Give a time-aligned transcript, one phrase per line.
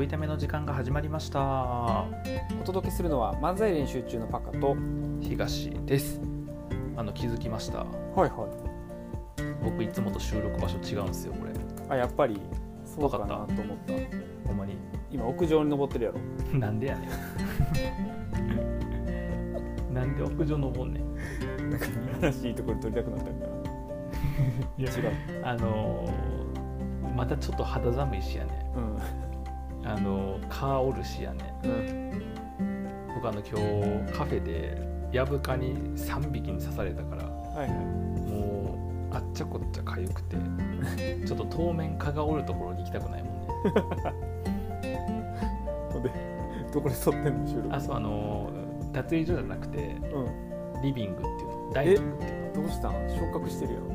[0.00, 1.40] ょいための時間が始まりました。
[1.42, 4.74] お届けするのは漫才練習中のパカと
[5.20, 6.22] 東です。
[6.96, 7.80] あの気づきました。
[7.80, 8.30] はいはい。
[9.62, 11.52] 僕いつもと収録場所違うんですよこれ。
[11.90, 12.40] あやっぱり
[12.86, 13.48] そうかなとわ思っ
[13.86, 13.92] た。
[14.48, 14.74] ほんまに。
[15.10, 16.18] 今屋上に登ってるやろ。
[16.58, 17.06] なんでやね
[19.90, 19.92] ん。
[19.92, 21.70] なんで屋上登んねん。
[21.70, 21.86] なんか
[22.22, 23.36] らしいところに撮りたくなったから
[24.78, 25.46] いや違う。
[25.46, 26.40] あのー
[27.16, 28.96] またちょっと肌寒いしやねうん
[29.84, 31.54] あのー蚊おるしやね。
[31.64, 32.10] うん
[33.14, 33.58] 僕あの今
[34.06, 34.80] 日カフェで
[35.12, 37.70] ヤブカに3匹に刺されたからはいはい。
[38.30, 38.76] も
[39.12, 40.36] うあっちゃこっちゃ痒くて
[41.26, 43.40] ちょっと当面蚊がおるところに行きたくないもんね。
[45.92, 46.10] ほんで
[46.72, 47.74] どこで撮ってんの収録？
[47.74, 48.48] あそうあの
[48.92, 50.82] 脱衣所じゃなくてうん。
[50.82, 52.54] リビングっていうのダイニングっていう。
[52.54, 52.92] どうしたん？
[53.10, 53.86] 昇格してるよの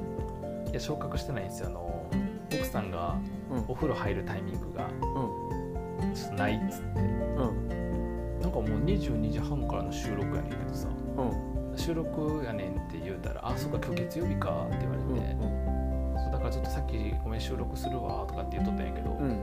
[0.71, 1.67] いや昇格してないんですよ。
[1.69, 2.05] あの
[2.53, 3.15] 奥さんが
[3.49, 3.65] うん。
[3.69, 4.85] お風呂入るタイミングが。
[4.85, 4.89] う
[5.41, 5.44] ん
[6.15, 6.99] ちょっとないっつって。
[6.99, 8.39] うん。
[8.41, 10.87] なんかもう22時半からの収録やねんけどさ。
[11.17, 11.21] う
[11.73, 11.77] ん。
[11.77, 15.35] 収録やねんって言うたら「あそっか今日月曜日か」って言わうんれて、
[16.23, 19.35] そうだからちょっとさっきごめん収録するわとかって言っとったんやけど、うん。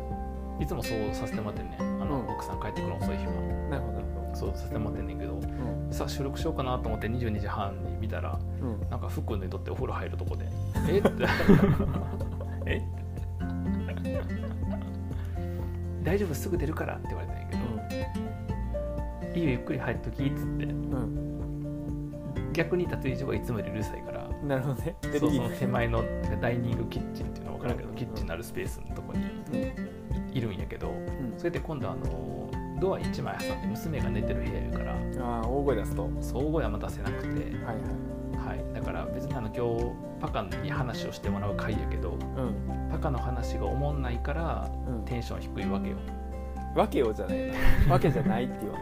[0.58, 2.02] いつもそうさせてもらってんねん。
[2.02, 2.30] あの、うん。
[2.30, 3.32] 奥さん帰ってくるの遅い日は。
[3.68, 4.02] なるほど。
[4.34, 5.32] そうさせてもらってんねんけど。
[5.32, 5.92] どうん。
[5.92, 8.88] さあ収録しようかなと思って22時半に見たらうん。
[8.88, 10.48] なんか服脱いとってお風呂入るとこで
[10.88, 10.98] 「え？
[10.98, 11.10] っ?」て
[12.66, 12.82] 「え？
[16.02, 17.62] 大丈夫すぐ出るから」って言われたんやけど
[19.38, 20.64] 「いいよゆっくり入っとき」っつって。
[20.64, 21.32] うん。
[22.52, 24.94] 逆に脱衣所がいつもよりうるさいからうんなるほどね。
[25.00, 26.04] でそうその手前の
[26.40, 27.96] ダイニングキッチンっていうのは分からんけど、うん。
[27.96, 29.24] キッチンのあるスペースのとこに
[29.58, 30.36] うん。
[30.36, 31.34] いるんやけどうん。
[31.38, 32.50] それで今度あの
[32.80, 34.92] ドア1枚挟んで娘が寝てる部屋やから
[35.24, 36.02] ああ大声出すと。
[36.02, 37.76] はい総合はま出せなくて、はい
[38.46, 42.88] はい、だから別にあの今日パカに話をしてもらう回やけどうん。
[42.90, 45.96] パカの話がおもんないからうんテンション低いわけよ。
[46.74, 47.38] わけよじゃない
[47.86, 47.92] な。
[47.94, 48.80] わけじゃないって言わん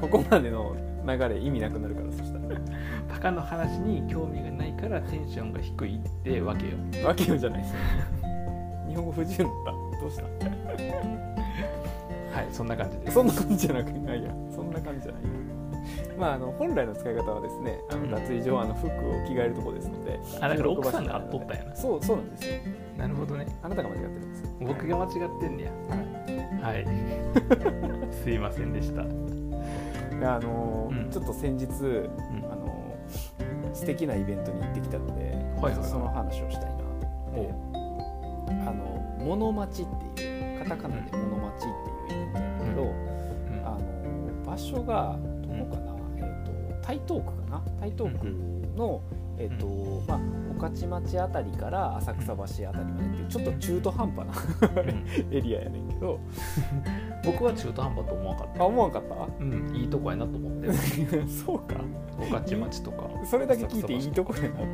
[0.00, 0.02] と。
[0.08, 0.74] ここまでの
[1.06, 2.38] 流れ意味なくなるからそした
[3.12, 6.72] パカの話に興味がないからテンションが低いってわけよ。
[7.02, 7.74] らわけよじゃないです
[8.88, 10.00] 日本語不自由になった。
[10.00, 10.22] どうした？
[12.36, 13.12] はいそんな感じです。
[13.14, 14.30] そんな感じじゃなくないや。
[14.54, 15.22] そんな感じじゃない。
[15.22, 15.28] や
[16.18, 18.90] まああの本来の使い方はですねあうんの脱衣所はあの服を
[19.26, 20.18] 着替えるとこですので。
[20.40, 21.74] あだから奥さんがあっとったんやな。
[21.76, 22.52] そうそうなんですよ
[22.96, 23.46] なるほどね。
[23.62, 24.44] あなたが間違ってるんです。
[24.60, 25.10] 僕が間違っ
[25.40, 25.72] てんねや。
[26.62, 26.76] はい。
[26.76, 26.86] はい。
[28.12, 29.04] すいませんでした、あ
[30.40, 31.10] のーうん。
[31.10, 32.44] ちょっと先日うん。
[32.50, 32.72] あのー
[33.74, 37.72] 素敵なイベントに行ってきたので、はいはいその話をしたいなと思って。
[38.50, 38.84] あの
[39.24, 41.66] 「モノマチ」っていうカタカナで「モノマチ」
[42.06, 42.90] っていうイベントなんだけど、うん。
[43.64, 46.22] あの場所がどこかな、えっ、
[46.80, 47.62] と台東区かな？
[47.80, 48.26] 台東区
[48.76, 49.00] の、
[49.38, 49.66] えっ、と
[50.06, 50.20] まあ
[50.58, 54.82] 御徒町あたりから浅草橋あたりまでっていうちょっと中途半端な
[55.30, 56.20] エリアやねんけど
[57.24, 58.62] 僕は中途半端と思わなかった。
[58.62, 59.02] あ思わんかっ
[59.40, 60.68] うんいいとこやなと思って。
[60.68, 60.74] た
[61.28, 61.76] そうか。
[62.18, 63.10] 御徒町とか。
[63.24, 64.72] それだけ聞いていいとこやなと思う。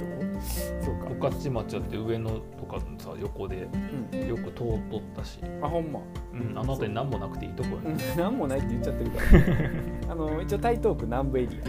[0.80, 1.28] そうか。
[1.28, 2.36] 御徒町だって上野と
[2.66, 3.68] かさ横で
[4.12, 4.28] うん。
[4.28, 4.52] よく通っ
[4.90, 6.00] とったし、あほんま。
[6.32, 7.98] うん、あの辺り何もなくていいとこやうん。
[8.16, 9.70] 何もないって言っちゃってるから、ね、
[10.08, 11.60] あの一応台東区南部エリ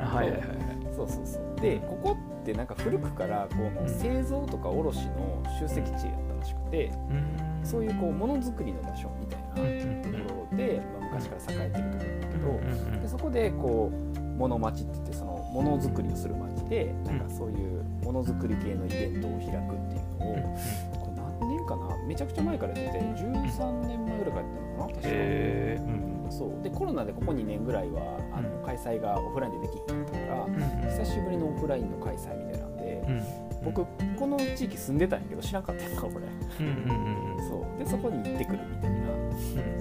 [0.00, 0.06] ア。
[0.06, 1.60] はいはいはいそうそうそう。
[1.60, 7.36] でここってなんか古くからこの製造とか卸の集積地やったらしくてうん。
[7.62, 11.84] そういうこうものづくりの場所みたいうんなところで、まあ、昔から栄えてる
[12.30, 20.56] ところなんだけど、でそこでこうもの町って言ってそのものづくりをする町でなんかそういうものづくり系のイベントを開くっていうのを、
[21.00, 21.96] これ何年かな？
[22.06, 24.94] めちゃくちゃ前からやってて13年前ぐらいからやってるのかな？
[24.94, 25.08] 確か。
[25.08, 26.62] へえうんそう。
[26.62, 28.66] でコロナでここ2年ぐらいはあのうん。
[28.66, 30.54] 開催がオフラインでできひんかったから、うん
[30.90, 33.22] 久しぶりのオフラインの開催みたいなんで、うん
[33.64, 33.84] 僕
[34.16, 36.26] この地域住んでたんやけど知らんかったやんかこれ。
[36.60, 37.78] うんうんうんそう。
[37.78, 38.96] でそこに行ってくるみたいな。
[38.96, 39.32] うん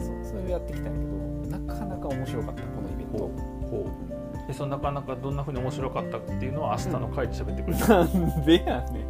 [0.04, 0.26] そう。
[0.26, 1.06] それをやってきたんやけ
[1.52, 3.18] どなかなか面白かったこのイベント。
[3.18, 9.06] ほうでそのなかなかどんなふうに面白かったっていうのは明日の回で喋ってくれる、なんでやねん。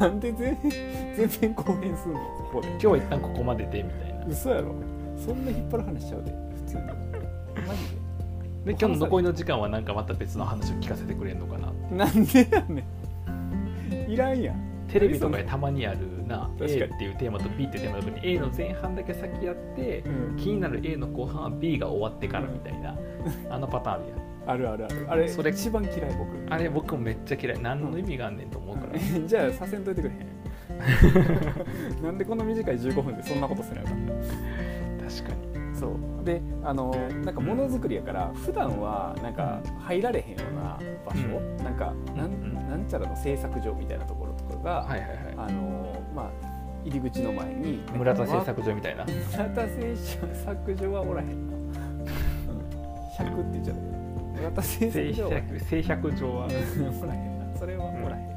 [0.00, 0.58] なんで全
[1.16, 2.68] 全然公演すんのここで。
[2.70, 4.74] 今日は一旦ここまででみたいな嘘やろ。
[5.16, 6.32] そんな引っ張る話しちゃうで。
[6.54, 6.82] 普通に。
[7.66, 7.82] マジ
[8.64, 8.70] で。
[8.72, 11.72] 今日の残りの時間はなんかまた別の話を聞かせてくれるのかな。
[11.90, 12.84] でなんでやね
[14.08, 14.10] ん。
[14.10, 14.72] いらんやん。
[14.88, 20.36] テレビとかでたまにあるな A っていうテーマと B っていうテーマの時に A の前半だけ先やってうん。
[20.36, 22.96] 気になる A の後半は B が終わってからみたいな
[23.48, 24.14] あのパターンや
[24.46, 25.06] あるあるある。
[25.08, 26.52] あれそれ一番嫌い僕。
[26.52, 27.62] あれ僕もめっちゃ嫌い。
[27.62, 30.31] 何の意味があんねんと思うから、じゃあさせんといてくれへん
[32.02, 33.94] なんでこの短い15分でそんなことせなあか。
[33.94, 35.76] んの確かに。
[35.76, 36.24] そう。
[36.24, 36.94] であの
[37.24, 45.16] なんかものづくりやから普段はなんか入られへんような場所、なんかなんうんなんちゃらの製作所みたいなところとかが、はいはいはい。
[45.36, 46.30] あのまあ
[46.84, 49.04] 入り口の前に村田製作所みたいな。
[49.04, 49.96] 村田製
[50.44, 52.04] 作所はおらへんな、うん、
[53.18, 53.92] 100って言っちゃったけど。
[54.34, 55.30] 村田製作所は
[55.60, 56.46] 製作所は。
[57.02, 58.31] おらへんなそれはおらへん、うん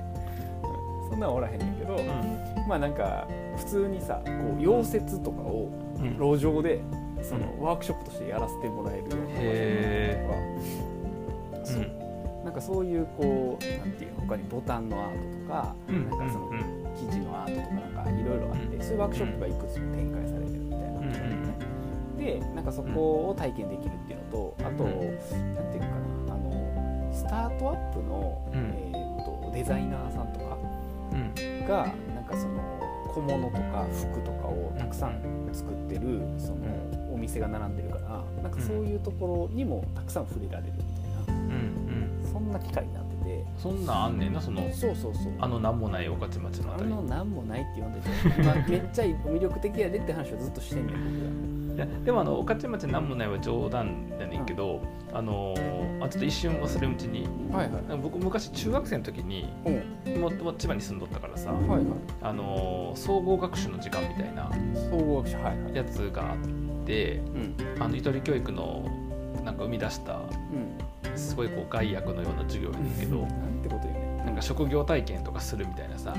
[1.09, 1.99] そんなんおらへんねんけど、
[2.67, 5.69] まあなんか普通にさこう溶接とかを
[6.19, 6.81] 路上で
[7.21, 9.61] そのワークショップとしてやらせてもらえるような場所
[11.53, 12.05] とか、そう。
[12.45, 16.51] なんかそういうこうなんていう他にボタンのアートとか、なんかその
[16.95, 20.85] 生地のアートとかなんかいろいろあって、そういうワークショップがいくつも展開されてるみたいな。
[22.17, 24.91] で、なんかそこを体験できるっていうのとあと、なん
[25.71, 30.24] ていうかなあのスタートアップの、えー、とデザイナーさん
[31.67, 32.75] がなんかその
[33.13, 41.51] 小物とか服とかをたくさん作ってるそのお店が並んでるからなんかそういうところにもたくさん触れられるみたいな、うん
[42.23, 43.45] うん、そんな機会になってて。
[43.57, 45.33] そんなんあんねんなそのそうそうそう。
[45.39, 51.03] あの何もない御徒町のあたりあの何もないって言わんでて、まあ、めっちゃ魅力的やでって話をずっとしてんねん僕
[51.59, 51.64] が。
[51.75, 55.53] いやでもあの御徒町なんもないは冗談やねんけど、うん、あの
[56.01, 60.09] あちょっと一瞬忘れうちに、はいはい、僕昔中学生の時に、う。
[60.09, 61.85] ん、もも千葉に住んどったからさ、はいはい、
[62.21, 64.49] あの総合学習の時間みたいな
[64.89, 66.37] 総合学習、はいはい、やつがあっ
[66.85, 68.85] て、うん、あのゆとり教育の
[69.43, 70.21] なんか生み出した、
[71.15, 76.15] すごいこう害悪のような授業やねんけど、なんてこと言うねなんか職業体験とかするみたいなさ、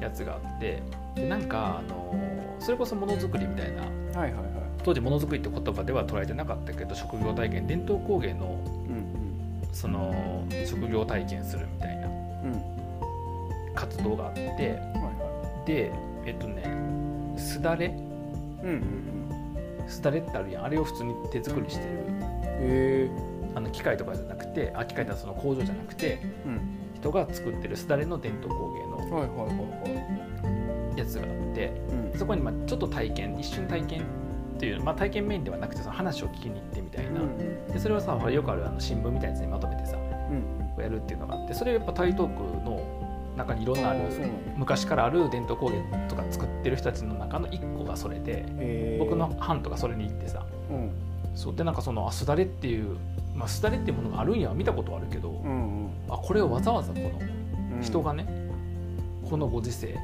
[0.00, 0.82] やつがあって
[1.14, 3.82] でなんかあのそれこそものづくりみたいな、
[4.18, 4.49] はいはいはい、
[4.82, 8.58] 当時ものづくりって言葉では捉えてなかったけど職業体験伝統工芸の,、
[9.72, 12.08] その職業体験するみたいな
[13.74, 14.80] 活動があって、
[15.66, 15.92] で
[16.26, 16.62] えっとね
[17.38, 17.94] すだれ、
[19.86, 20.64] すだれってあるやん。
[20.64, 21.90] あれを普通に手作りしてる
[22.60, 23.10] へ
[23.54, 26.20] あの機械とかじゃなくてあ機械ってその工場じゃなくて、
[26.94, 28.98] 人が作ってるすだれの伝統工芸の
[30.96, 31.72] やつがあって、
[32.16, 34.04] そこにまあちょっと体験一瞬体験
[34.60, 37.22] っていう、まあ、体験メインではなくてその話を聞きに行ってみたいな、
[37.72, 39.96] でそれをさよくあるあの新聞みたいなやつにまとめてさ、
[40.78, 42.82] やるっていうのがあってそれやっぱ台東区の
[43.38, 44.00] 中にいろんなある
[44.56, 50.90] 昔からある伝統工芸とか作ってる人たちの中の1個がそれで僕の班とかそれに行ってさ、うん、
[51.34, 51.56] そう。
[51.56, 52.98] でなんかそのあすだれっていう、
[53.34, 58.26] まあ、すだれっていうものがあるんや見たことはあるけど、うんうん、あこれをわざわざこの人がね、
[59.22, 59.96] うん、このご時世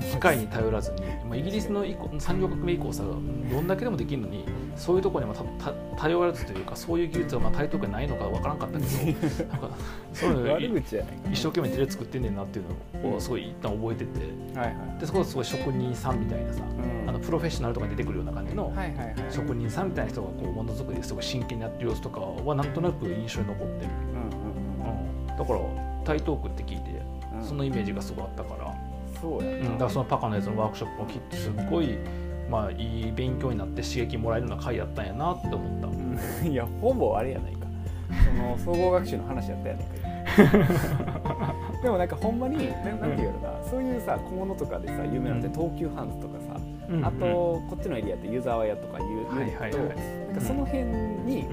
[0.00, 1.84] 機械に頼らずに、まあ、イギリスの
[2.18, 3.12] 産業革命以降さど
[3.60, 4.44] んだけでもできるのに
[4.76, 5.46] そういうところにも
[5.96, 9.70] 頼らずというかそういう技術はまあ台東区ないのか分からんかったけど なんか
[10.12, 10.80] そういうの
[11.30, 18.72] 一生懸命手で作ってんねんなっていうのをすごい一旦覚えてて、はいはい、でそこですごい職人さんみたいなさ、うん、あのプロフェッショナルとか出てくるような感じの
[19.30, 23.90] 職人さんみたいな人がこうものづくりですごい真剣にやってる様子とかはなんとなく印象に残ってる、
[25.30, 25.60] うん、だから
[26.04, 27.02] 台東区って聞いて
[27.42, 28.74] そのイメージがすごいあったから。
[29.20, 31.98] そうや、うん、だからそのパカのやつのワークショップもきっとすごい
[32.50, 37.60] まあいい勉強になって刺激もらえるような回やったんやなって思った、うん、いやほぼあれやないか。
[38.24, 40.10] その総合学習の話やったやないか。
[41.82, 49.88] でもなんかほんまになんていうのな、うん、そういうさ小物とかでさ有名なんて東急ハンズとかさ、うん、あとこっちのエリアって湯沢屋とかいう、はいはい、と、なん
[50.34, 51.46] かその辺に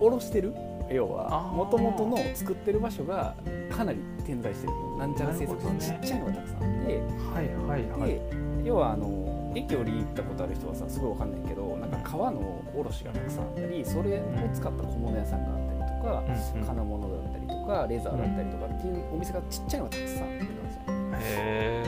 [0.00, 0.54] 卸してる、
[0.90, 3.34] 要はもともとの作ってる場所が
[3.70, 4.72] かなり点在してる。
[4.98, 7.00] なんちゃら製作所、ね、ちっちゃいのがたくさんあって、
[7.34, 8.20] はいはいはい、で
[8.64, 16.22] 要はあの駅降り行ったことある人はさすごいわかんないけどなんか革の卸がたくさんあったりそれを使った小物屋さんがあったりとか、
[16.54, 21.82] うん、金物だったりとかレザーだったりとかっていうお店がちっちゃいのがたくさんあって感じへ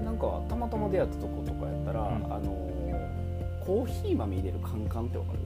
[0.00, 2.70] えなんかたまたま出会ったとことかやったら、うん、あの
[3.64, 5.38] コーヒー豆入れるカンカンってわかる？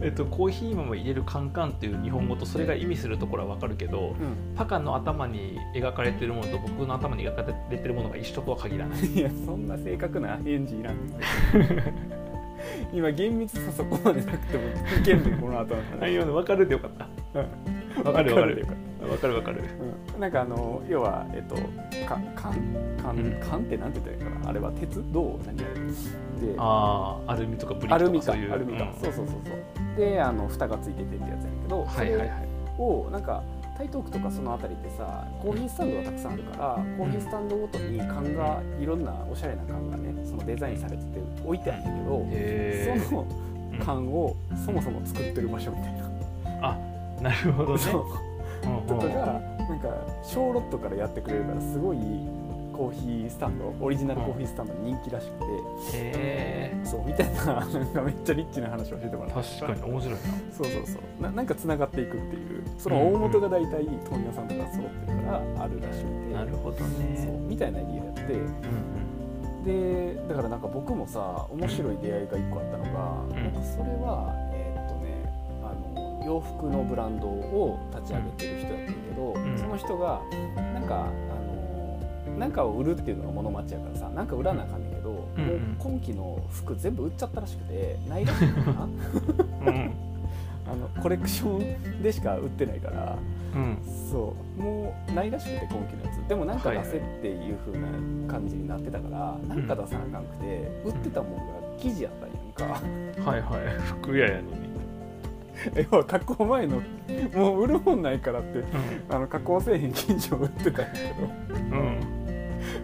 [0.00, 9.00] えっと、コーヒー豆入れるカンカンっていう日本語とそれが意味するところは分かるけど、うん、パカの頭に描かれてるものと僕の頭に描かれてるものが一緒とは限らない。
[9.06, 10.96] いやそんな正確な返事いらん。
[12.92, 14.64] 今厳密さそこまでなくても
[15.00, 17.08] いけんねこの後の話分かるでよかった、
[17.40, 17.42] う
[18.00, 18.56] ん、分かる分かる。
[18.56, 18.74] 分か
[19.06, 19.62] る分かる、
[20.14, 21.54] うん、なんかあの要はえっと
[22.06, 22.54] か缶
[23.06, 24.50] 缶缶ってなんて言ったらいいかな。
[24.50, 29.96] あれは鉄銅何あれでああアルミとかブリックとかそういうアルミか、うん、そうそうそうそう。
[29.96, 33.42] であの蓋がついててってやつやけど、はいはいはい、をなんか
[33.76, 41.90] 台東区とかその辺りってさコーヒースタンドがたくさんあるからコーヒースタンドごとに缶がいろんなおしゃれな缶がねそのデザインされてて置いてあるんだ
[42.34, 43.26] けどその
[43.84, 44.36] 缶を
[44.66, 46.10] そもそも作ってる場所みたいな。
[46.60, 46.76] あ
[47.22, 47.80] なるほどね。
[48.86, 49.88] とかがなんか
[50.22, 51.98] 小ロットからやってくれるからすごい
[52.78, 55.52] コーヒースタンドオリジナルコーヒースタンド人気らしくて、へ
[55.96, 56.80] え。
[56.84, 59.42] そうみたいな なんかめっちゃリッチな話を教えてもらった。
[59.42, 60.20] 確かに面白いな。
[60.52, 61.22] そうそうそう。
[61.22, 62.62] ななんかつながっていくっていう。
[62.78, 66.34] その大元が大体問屋さんとか揃ってるからがあるらしくて。
[66.34, 67.40] なるほどね。
[67.48, 68.40] みたいな家やって、うん
[69.58, 74.47] うん、でだからなんか僕もさ面白い出会いが1個あったのが、うん、なんかそれは
[76.28, 80.20] 洋服のブランドを立ち上げてる人やったけど、うん、その人が
[80.74, 88.86] なんかあのなんかを売るっていうのが物町やからさなんか売らなあかんねんけど、うんうん、もう今季の服全部売っちゃったらしくて ないらしいのかな、う
[89.70, 89.92] ん。
[90.70, 93.16] あのコレクションでしか売ってないから、
[93.54, 93.78] うん、
[94.10, 94.62] そう。
[94.62, 96.28] もうないらしくて今期のやつ。
[96.28, 97.86] でもなんか出せっていう風な
[98.30, 101.42] 感じになってたから、はい、なんか出さなあかんくて、売ってたもんが
[101.78, 103.30] 生地やったんやんか。
[103.30, 103.80] はいはい。
[103.80, 104.67] 服屋やのに
[105.90, 106.82] 要は加工前の
[107.34, 108.66] もう売るもんないからって、うん、
[109.08, 112.00] あの加工製品生地を売ってたんやけど、うん、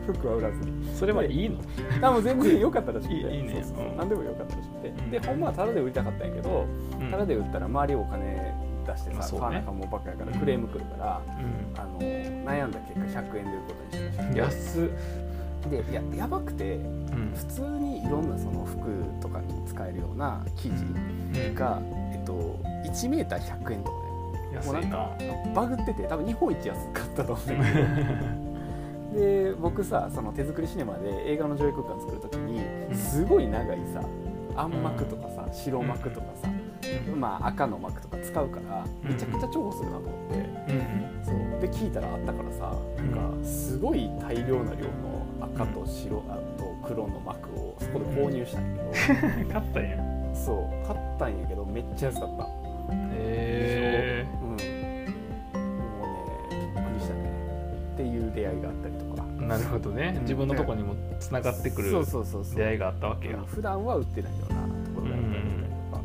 [0.07, 0.85] 服は売らずに。
[0.95, 1.59] それはいいの？
[2.03, 3.37] あもう全然良かったらしくて。
[3.37, 3.63] いいね。
[3.63, 6.67] そうそう、何でも良かったらしくて、でほんまはタダで売りたかったんやけど、
[7.11, 8.55] タダで売ったら周りお金
[8.87, 11.21] 出してさ、買わなかもばっかやからクレーム来るから、
[11.77, 14.39] あの悩んだ結果100円で売ることにしました。
[14.39, 14.91] 安
[15.71, 16.79] でややばくて、
[17.35, 18.81] 普通にいろんなその服
[19.21, 21.81] とかに使えるような生地が、
[22.13, 23.99] えっと、1メーター100円とか
[24.53, 25.17] で、もうなんか
[25.55, 28.45] バグってて多分日本一安かったと思うんだけど。
[29.15, 32.61] で僕さその手作りシネマで映画の上映空間作る時に
[32.93, 34.03] すごい長いさ
[34.57, 36.49] 暗幕とかさ白幕とかさ、
[37.15, 40.75] まあ、赤の幕とか使うからめちゃくちゃ重宝するなと思って、
[41.23, 41.61] そう。
[41.61, 46.44] で聞いたらあったからさなんかすごい大量な量の赤と白あと
[46.87, 49.53] 黒の幕をそこで購入したんやけど。
[49.61, 49.99] 買ったんや。
[50.35, 52.45] そう買ったんやけどめっちゃ安かった。
[52.45, 52.49] へ
[53.15, 54.49] えー、うん。
[54.49, 54.65] もうね
[56.51, 57.31] びっくりしたね。
[57.95, 59.25] っていう出会いがあったりとか。
[59.45, 61.91] なるほどね、自分のとこにもつながってくる
[62.57, 63.39] 出会いがあったわけや。
[63.47, 65.45] 普段は売ってないようなところがあったり
[65.91, 66.03] とか、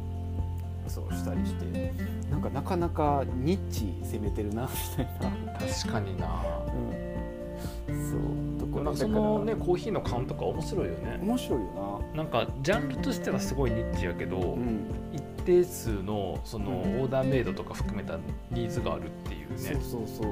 [0.88, 1.93] そうしたりして。
[2.29, 5.53] なんかなかなかニッチ攻めてるなみたいな。
[5.53, 6.27] 確かにな、
[6.67, 7.08] うん、
[8.91, 11.19] なそのねコーヒーの缶とか面白いよね。
[11.22, 12.24] 面白いよな。
[12.24, 18.17] なんかジャンルとしてはすごいニッチやけど、うん、一定数のそのオーダーメイドとか含めた
[18.51, 20.27] ニーズがあるっていうね、そうそうそう。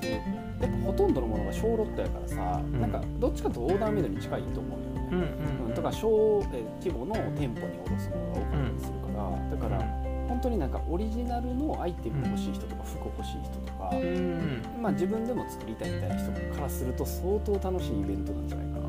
[0.00, 0.20] で
[0.60, 5.22] やっぱほとんどのものが小ロットやからさ、うん、なんかどっちかというとオーダーメイドに近いと思うよね、うんう
[5.64, 10.01] んうん、とか小え規模の店舗に卸すものが多かったりするから、だから本
[10.42, 18.88] 当になんかオリジナルのアイテム欲しい人とか服欲しい人とか、うん、まあ、自分でも作りたいみたいな人からすると相当楽しいイベントなんじゃないか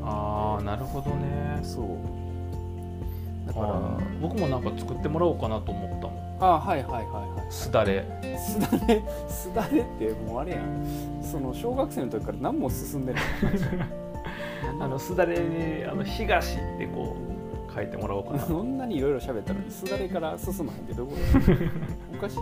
[0.58, 1.60] あなるほどね。
[1.62, 1.86] そう。
[3.46, 6.24] だから僕もなんか作ってもらおうかなと思ったもん。
[6.40, 8.04] あはいはいはいはいすだれ。
[8.38, 9.02] すだれ？
[9.28, 11.22] すだれってもうあれやん。
[11.22, 13.22] その小学生の時から何も進んでない
[14.80, 17.23] あのすだれにあの東ってこう
[17.74, 18.38] 書いてもらおうかな。
[18.46, 21.12] そんなにいろいろ喋ったのにすだれから進まへんってどこ
[22.14, 22.38] おかしい。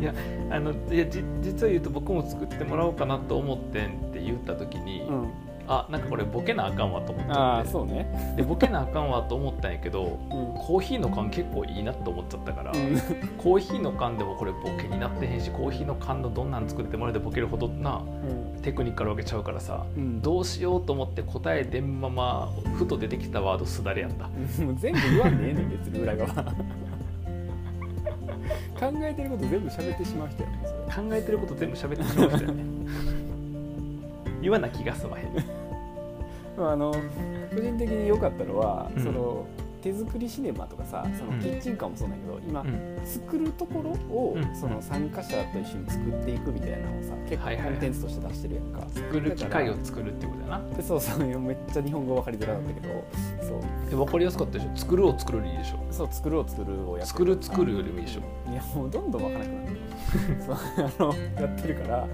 [0.00, 0.12] いや
[0.50, 5.28] あのいやじ実は言うと僕も作ってもらおうかなと思ってんって言った時に、うん
[5.68, 8.34] あなんかこれボケなあかんわと思ってあそうね。
[8.36, 13.00] でボケなあかんわと思ったんやけど、うん、コーヒーの缶結構いいなと思っちゃったから、うん、
[13.38, 18.02] コーヒーの缶でもこれボケになってへんしコーヒーの缶のどんなん作ってもらえてボケるほどな、
[18.56, 24.28] うん、テクニックあるわけちゃうからさ、どうしようと思って答えでんままふと出てきたワードすだれやった。
[24.62, 26.54] もう全部言わんねえねん別に裏側。
[28.78, 30.58] 考えてること全部喋ってしまう人やね
[30.94, 32.64] 考えてること全部喋ってしまう人やね
[34.42, 35.34] 言わな気がすまへん
[36.58, 36.92] あの
[37.54, 39.46] 個人的に良かったのは、うん、その
[39.82, 42.64] 手作りシネマとかさそのキッチンカーもそうだけど、今、
[43.06, 50.76] 作るところを、その参加者と一緒に作っていくみたいなのをさ結構コンテンツとして出してるやんか、作る機会を作るってことだな。
[50.76, 53.04] でそうそうめっちゃ日本語分かりづらかったけど
[53.40, 53.90] そう。
[53.90, 55.86] で分かりやすかったでしょ作るを作るでいいでしょ。
[55.90, 58.50] そう作るを作るをやって作る作るよりもいいでしょ。
[58.50, 59.76] いやもうどんどん分からなくなって
[60.44, 60.56] そう。
[60.56, 62.08] あのやってるから。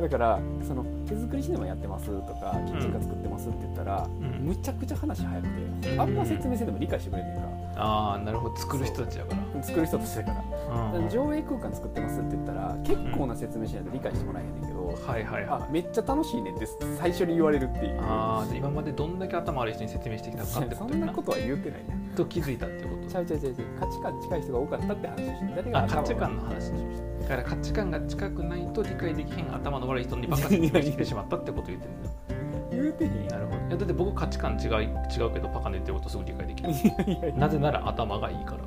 [0.00, 8.56] だからその手作りシネマやってますとかキッチンカー作ってますって言ったら、うん、むちゃくちゃ話早くて、あんま説明せんでも理解してくれんねんかああなるほど。
[8.56, 10.30] 作る人たちやから作る人たちだか
[10.68, 16.66] ら、うん、上映空間作ってますって言ったら結構な説明しないと理解してもらえへんねんけど、はいはいはい、めっちゃ楽しいねって
[16.98, 18.00] 最初に言われるっていう。
[18.02, 23.08] ああ今までどんだけ頭悪い人に説明してきたかってことそんなことは言うてないねと気づいたってこと。
[23.08, 27.22] ちゃうちゃうちゃう価値観近い人が多かったって話をして誰が価値観の話にしました。
[27.22, 32.36] だから価値観が近くないと理解できへん頭の悪い人にばっかり説明してしまったってこと言ってるんだ。
[32.70, 36.70] 言うてへんなるほどいやだって僕価値観違い違うけどパカの言ってることすぐ理解できる
[37.36, 38.58] なぜなら頭がいいから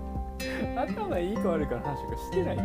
[0.76, 2.64] 頭いいか悪いかの話がしてないね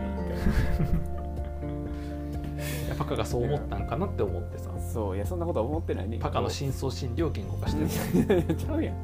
[2.87, 4.71] い やパカがそう思ったんかなって思ってさ。
[4.78, 6.19] そういやそんなことは思ってないね。
[6.21, 8.54] パカの深層心理を言語化してる。
[8.54, 8.97] ちゃうやん。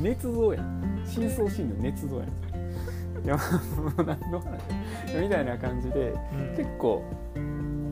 [0.00, 1.02] 捏造やん。
[1.04, 2.28] 深層心理の捏造やん。
[3.22, 3.42] いやも
[3.98, 4.62] う何の話
[5.20, 7.04] みたいな感じで、うん、結構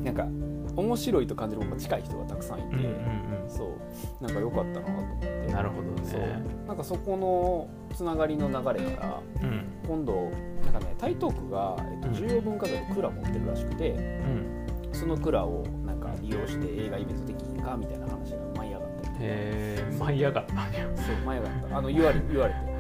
[0.03, 0.27] なんか
[0.75, 3.77] 面白いと感じる方が近い人がたくさんいて、うんうんうん、そ
[4.21, 4.25] う。
[4.25, 5.53] なんか良かったなと思って。
[5.53, 6.03] なるほどね。
[6.05, 6.67] そう。
[6.67, 10.31] なんかそこのつながりの流れから、うん、今度
[10.65, 20.53] なんかね台東区が、えっと、重要文化財の蔵持ってるらしくて、うん、その蔵をなんか利用して映画イベントできんかみたいな話が舞い上がったへえ舞い上がった。
[20.53, 21.79] そう舞い上がった。
[21.79, 22.79] あの言われ言われて。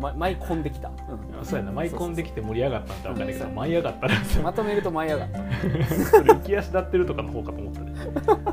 [0.00, 1.72] ま、舞い込んできた、うん、そうやな。
[1.72, 5.38] 舞い込んできて盛り上がったんって分かんないけど、舞い上がったらまとめると舞い上がった。
[6.10, 7.92] それ浮き足立ってるとかの方かと思ったね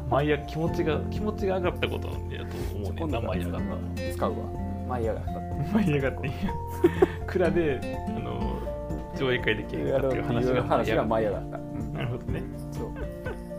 [0.10, 4.38] 舞い気持ちが気持ちが上がったことなんだと思うね舞い上がった使うわ。
[4.89, 5.32] 舞い上がった。
[5.74, 8.60] 舞い上がっていいや蔵であの
[9.17, 12.43] 上映会できるかっていう話が話が舞い上がった、なるほどね。
[12.72, 12.91] そう。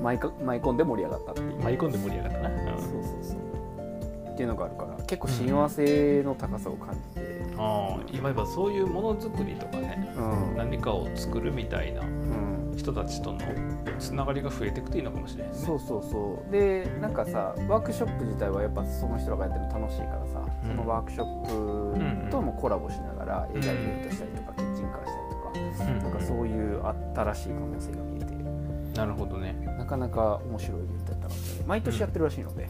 [0.03, 1.57] 舞い舞い込んで盛り上がったっていう。
[1.63, 2.39] 舞い込んで盛り上がった。
[2.39, 2.49] な、
[2.79, 3.49] そうそうそう。
[4.33, 12.03] っていうのがあるから結構親和性の高さを感じて、あ今言えばそういうものづくりとかね、うん、何かを作るみたいな
[12.89, 13.39] 人たちとの
[13.99, 16.53] つながりが増えていくといいのかもしれない、ね、そうそうそう。
[16.53, 26.83] でなんかさワークショップ自体はやっぱその人らがやってるの楽しいからさ、うん、そのワークショップともコラボしながら映画イベントしたりとか、キッチンカーしたりとか、うん、なんかそういう
[27.15, 28.29] 新しい可能性が見えて
[28.99, 29.55] なるほどね。
[29.79, 31.65] なかなか面白いイベントやったなって。
[31.67, 32.69] 毎年やってるらしいので、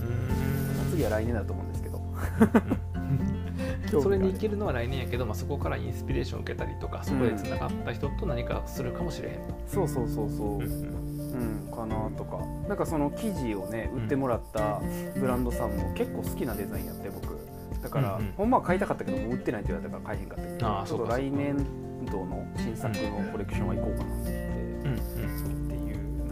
[0.00, 2.00] うん、次は来年だと思うんですけど
[3.90, 12.38] それに行けるのは来年やけど、まあ、そこからインスピレーションを受けたりとかそこでつながった人と何かするかもしれへんと、そうそうそうそう、うん、かなとか。
[12.68, 14.80] なんかその生地をね売ってもらった
[15.16, 17.38] ブランドさんも結構好きなデザインやって僕。
[17.82, 20.66] だから、うんうん、ほんまは買いたかったけどもう売ってないって言われたから買えへんかったけど。
[20.66, 21.56] あちょっと来年
[22.10, 25.64] 度の新作のコレクションは行こうかなと思って、うんうん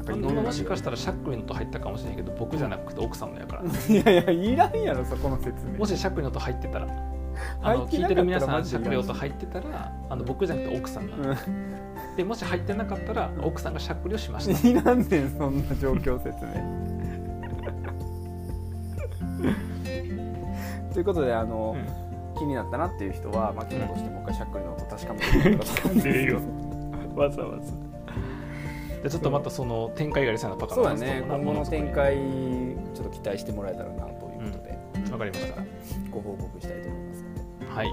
[0.02, 3.62] もしかしたらシャックリの音入ったかもしれないけど僕じゃなくて奥さんのやから。
[3.88, 5.78] いやいやいらんやろそこの説明。
[5.78, 6.86] もしシャックリの音入ってたら
[7.62, 14.68] あの聞いてる皆さんしゃくり音入ってたらあの僕じゃなくて奥さんが、うん、でもし入ってなかったら奥さんがしゃくりをしました。
[14.68, 16.52] いらんねんそんな状況説明。
[20.92, 21.80] ということであの、う
[22.36, 25.14] ん、気になったなっていう人は巻き戻してもう一回しゃくりの音確か。
[25.14, 26.32] めてみてください
[27.16, 27.92] わざわざ。
[29.02, 31.24] でちょっとまたその展開がりさなパカそうだね。
[31.26, 32.16] 今後の展開
[32.94, 34.70] ちょっと期待してもらえたらなということで。
[34.70, 34.76] わ、
[35.12, 35.62] うん、かりました。
[36.10, 37.01] ご報告したいと思います。
[37.01, 37.01] はい、
[37.74, 37.88] はい、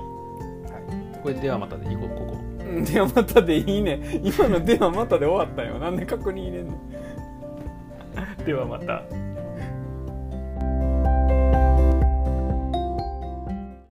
[1.21, 2.37] これではまたでいこうここ。
[2.83, 4.21] ではまたでいいね。
[4.23, 5.79] 今のではまたで終わったよ。
[5.79, 6.73] なんで確認入れんの？
[8.45, 9.03] ではまた